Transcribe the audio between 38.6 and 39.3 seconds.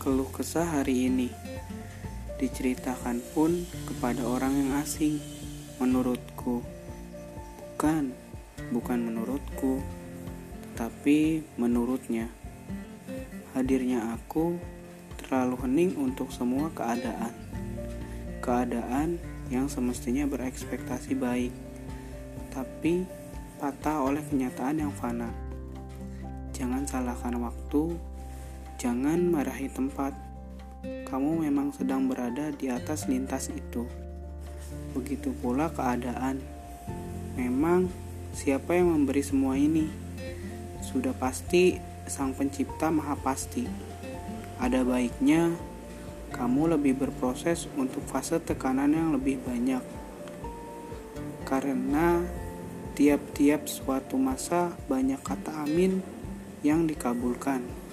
yang memberi